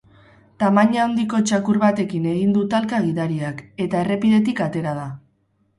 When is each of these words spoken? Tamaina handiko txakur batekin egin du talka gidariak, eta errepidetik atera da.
Tamaina 0.61 1.03
handiko 1.03 1.41
txakur 1.51 1.79
batekin 1.83 2.27
egin 2.31 2.57
du 2.57 2.65
talka 2.73 3.03
gidariak, 3.07 3.65
eta 3.87 4.05
errepidetik 4.07 4.69
atera 4.71 4.99
da. 5.03 5.07